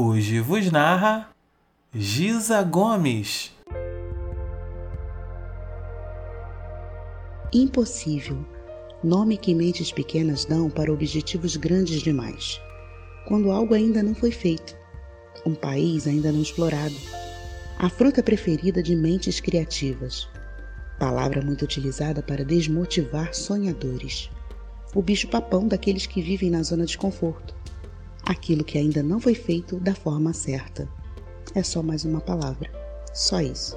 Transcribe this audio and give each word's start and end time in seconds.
Hoje 0.00 0.38
vos 0.38 0.70
narra 0.70 1.28
Giza 1.92 2.62
Gomes. 2.62 3.50
Impossível. 7.52 8.46
Nome 9.02 9.36
que 9.36 9.52
mentes 9.52 9.90
pequenas 9.90 10.44
dão 10.44 10.70
para 10.70 10.92
objetivos 10.92 11.56
grandes 11.56 12.00
demais. 12.00 12.60
Quando 13.26 13.50
algo 13.50 13.74
ainda 13.74 14.00
não 14.00 14.14
foi 14.14 14.30
feito, 14.30 14.76
um 15.44 15.52
país 15.52 16.06
ainda 16.06 16.30
não 16.30 16.42
explorado, 16.42 16.94
a 17.76 17.88
fruta 17.88 18.22
preferida 18.22 18.80
de 18.80 18.94
mentes 18.94 19.40
criativas. 19.40 20.28
Palavra 21.00 21.42
muito 21.42 21.64
utilizada 21.64 22.22
para 22.22 22.44
desmotivar 22.44 23.34
sonhadores. 23.34 24.30
O 24.94 25.02
bicho-papão 25.02 25.66
daqueles 25.66 26.06
que 26.06 26.22
vivem 26.22 26.50
na 26.50 26.62
zona 26.62 26.86
de 26.86 26.96
conforto 26.96 27.57
aquilo 28.28 28.62
que 28.62 28.76
ainda 28.76 29.02
não 29.02 29.18
foi 29.18 29.34
feito 29.34 29.80
da 29.80 29.94
forma 29.94 30.32
certa. 30.34 30.86
É 31.54 31.62
só 31.62 31.82
mais 31.82 32.04
uma 32.04 32.20
palavra. 32.20 32.70
Só 33.14 33.40
isso. 33.40 33.74